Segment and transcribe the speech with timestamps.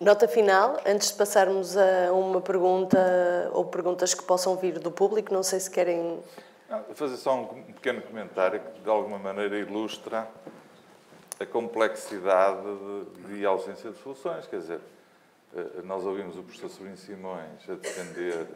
[0.00, 5.34] Nota final, antes de passarmos a uma pergunta ou perguntas que possam vir do público,
[5.34, 6.22] não sei se querem.
[6.68, 10.28] Vou fazer só um pequeno comentário que, de alguma maneira, ilustra
[11.40, 12.62] a complexidade
[13.26, 14.46] de, de ausência de soluções.
[14.46, 14.80] Quer dizer,
[15.56, 18.46] eh, nós ouvimos o professor Sobrinho Simões a defender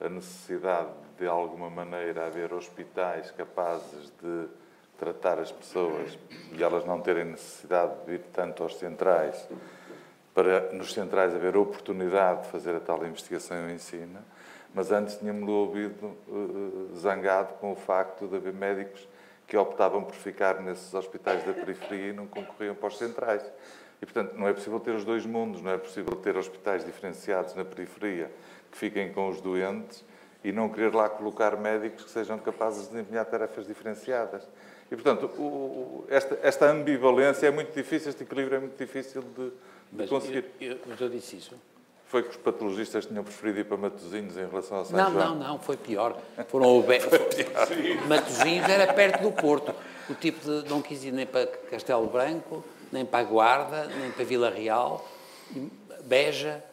[0.00, 4.48] a necessidade de, de alguma maneira, haver hospitais capazes de
[4.98, 6.18] tratar as pessoas
[6.52, 9.48] e elas não terem necessidade de ir tanto aos centrais
[10.34, 14.20] para nos centrais haver oportunidade de fazer a tal investigação e ensino,
[14.74, 19.08] mas antes tínhamos ouvido uh, zangado com o facto de haver médicos
[19.46, 23.42] que optavam por ficar nesses hospitais da periferia e não concorriam para os centrais.
[24.00, 27.54] E, portanto, não é possível ter os dois mundos, não é possível ter hospitais diferenciados
[27.54, 28.30] na periferia
[28.70, 30.04] que fiquem com os doentes
[30.44, 34.48] e não querer lá colocar médicos que sejam capazes de desempenhar tarefas diferenciadas.
[34.90, 39.52] E, portanto, o, esta, esta ambivalência é muito difícil, este equilíbrio é muito difícil de,
[39.92, 40.44] mas conseguir.
[40.60, 41.54] Eu, eu, eu disse isso.
[42.06, 45.34] Foi que os patologistas tinham preferido ir para Matosinhos em relação ao São não, João?
[45.36, 46.20] Não, não, foi pior.
[46.48, 46.98] Foram o Be...
[48.08, 49.72] Matosinhos era perto do Porto.
[50.08, 54.10] O tipo de, não quis ir nem para Castelo Branco, nem para a Guarda, nem
[54.10, 55.08] para Vila Real,
[56.02, 56.64] Beja.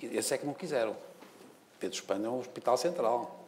[0.00, 0.96] Esse é que não quiseram.
[1.80, 3.44] Pedro Espanha é um hospital central.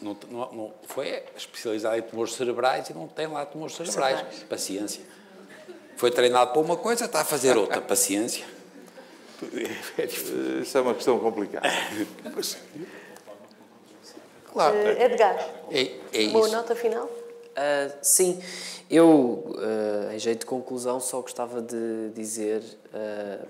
[0.00, 4.18] Não, não, não, foi especializado em tumores cerebrais e não tem lá tumores cerebrais.
[4.18, 4.42] cerebrais.
[4.44, 5.04] Paciência.
[5.96, 7.80] Foi treinado para uma coisa, está a fazer outra.
[7.82, 8.44] Paciência.
[10.62, 11.68] Isso é uma questão complicada.
[14.52, 14.74] Claro.
[14.74, 15.36] Uh, Edgar,
[15.70, 17.04] é, é boa nota final?
[17.04, 18.42] Uh, sim,
[18.90, 22.62] eu, uh, em jeito de conclusão, só gostava de dizer,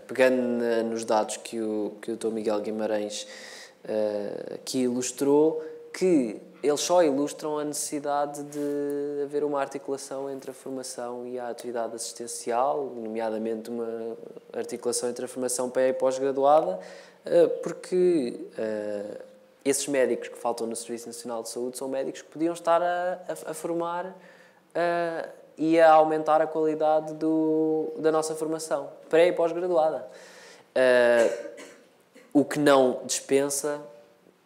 [0.09, 2.29] pegando na, nos dados que o, que o Dr.
[2.29, 3.27] Miguel Guimarães
[4.53, 5.63] aqui ilustrou,
[5.97, 11.49] que eles só ilustram a necessidade de haver uma articulação entre a formação e a
[11.49, 14.15] atividade assistencial, nomeadamente uma
[14.53, 16.79] articulação entre a formação pré e pós-graduada,
[17.25, 19.23] eh, porque eh,
[19.65, 23.19] esses médicos que faltam no Serviço Nacional de Saúde são médicos que podiam estar a,
[23.27, 29.33] a, a formar uh, e a aumentar a qualidade do, da nossa formação, pré e
[29.33, 30.07] pós-graduada.
[32.35, 33.81] O que não dispensa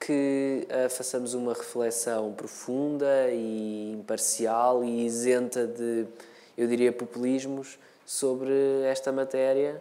[0.00, 6.06] que uh, façamos uma reflexão profunda e imparcial e isenta de,
[6.56, 8.50] eu diria, populismos sobre
[8.86, 9.80] esta matéria,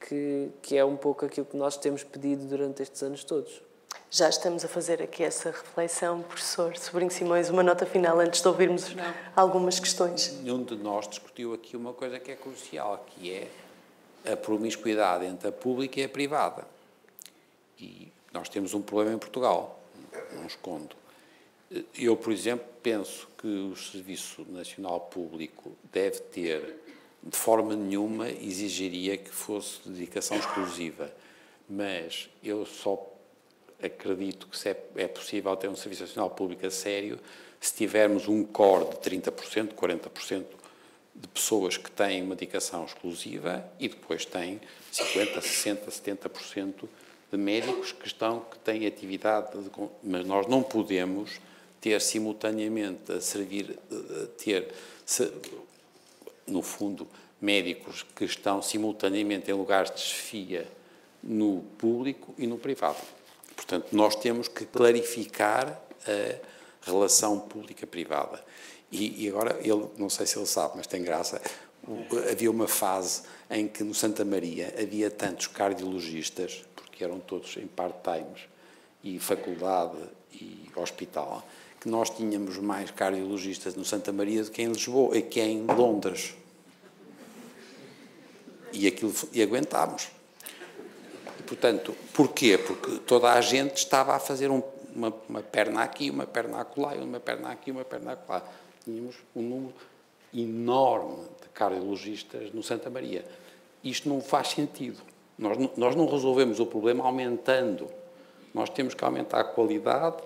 [0.00, 3.60] que, que é um pouco aquilo que nós temos pedido durante estes anos todos.
[4.08, 8.48] Já estamos a fazer aqui essa reflexão, professor Sobrinho Simões, uma nota final antes de
[8.48, 9.14] ouvirmos Não.
[9.34, 10.38] algumas questões.
[10.42, 15.48] Nenhum de nós discutiu aqui uma coisa que é crucial, que é a promiscuidade entre
[15.48, 16.64] a pública e a privada.
[17.78, 19.82] E nós temos um problema em Portugal,
[20.32, 20.94] não escondo.
[21.98, 26.76] Eu, por exemplo, penso que o Serviço Nacional Público deve ter,
[27.22, 31.10] de forma nenhuma, exigiria que fosse dedicação exclusiva,
[31.68, 33.12] mas eu só
[33.82, 37.18] acredito que é, é possível ter um Serviço Nacional Público a sério
[37.58, 40.44] se tivermos um core de 30%, 40%
[41.14, 44.60] de pessoas que têm uma dedicação exclusiva e depois têm
[44.92, 46.88] 50%, 60%, 70%
[47.30, 49.70] de médicos que estão que têm atividade, de,
[50.02, 51.40] mas nós não podemos
[51.80, 53.78] ter simultaneamente a servir,
[54.38, 54.72] ter,
[56.46, 57.06] no fundo,
[57.40, 60.66] médicos que estão simultaneamente em lugares de chefia
[61.22, 62.98] no público e no privado.
[63.54, 68.42] Portanto, nós temos que clarificar a relação pública-privada.
[68.90, 71.40] E, e, agora, ele, não sei se ele sabe, mas tem graça,
[72.30, 76.64] havia uma fase em que no Santa Maria havia tantos cardiologistas
[76.96, 78.48] que eram todos em part-times,
[79.04, 79.96] e faculdade
[80.32, 81.46] e hospital,
[81.78, 86.34] que nós tínhamos mais cardiologistas no Santa Maria do que em Lisboa, que em Londres.
[88.72, 90.08] E aquilo e aguentámos.
[91.38, 92.58] E, portanto, porquê?
[92.58, 94.62] Porque toda a gente estava a fazer um,
[94.94, 98.42] uma, uma, perna aqui, uma perna acolá, uma perna aqui, uma perna acolá.
[98.84, 99.74] Tínhamos um número
[100.34, 103.24] enorme de cardiologistas no Santa Maria.
[103.84, 105.00] Isto não faz sentido.
[105.38, 107.88] Nós, nós não resolvemos o problema aumentando.
[108.54, 110.22] Nós temos que aumentar a qualidade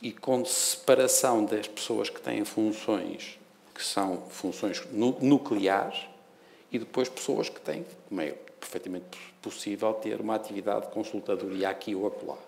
[0.00, 3.38] e com separação das pessoas que têm funções
[3.76, 6.06] que são funções nucleares
[6.72, 11.94] e depois pessoas que têm, como é perfeitamente possível, ter uma atividade de consultadoria aqui
[11.94, 12.38] ou acolá.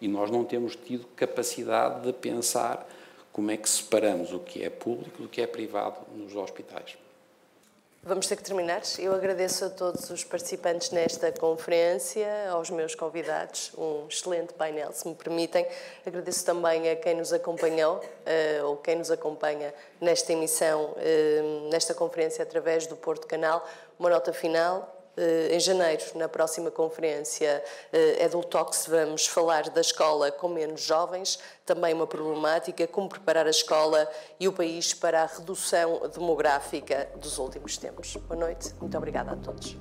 [0.00, 2.86] E nós não temos tido capacidade de pensar
[3.32, 6.98] como é que separamos o que é público do que é privado nos hospitais.
[8.06, 8.82] Vamos ter que terminar.
[8.98, 15.08] Eu agradeço a todos os participantes nesta conferência, aos meus convidados, um excelente painel, se
[15.08, 15.66] me permitem.
[16.04, 19.72] Agradeço também a quem nos acompanhou, uh, ou quem nos acompanha
[20.02, 23.66] nesta emissão, uh, nesta conferência através do Porto Canal.
[23.98, 25.03] Uma nota final,
[25.50, 27.62] em janeiro, na próxima conferência
[27.92, 34.10] EduTalks, vamos falar da escola com menos jovens, também uma problemática, como preparar a escola
[34.38, 38.16] e o país para a redução demográfica dos últimos tempos.
[38.16, 39.76] Boa noite, muito obrigada a todos.